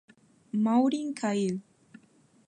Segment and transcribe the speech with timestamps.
[0.63, 1.61] Maureen Cahill.